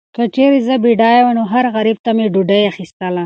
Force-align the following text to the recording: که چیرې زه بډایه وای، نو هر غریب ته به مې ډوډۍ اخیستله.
که 0.15 0.23
چیرې 0.35 0.59
زه 0.67 0.75
بډایه 0.83 1.21
وای، 1.23 1.35
نو 1.37 1.43
هر 1.53 1.65
غریب 1.75 1.97
ته 2.05 2.11
به 2.13 2.15
مې 2.17 2.25
ډوډۍ 2.33 2.61
اخیستله. 2.71 3.19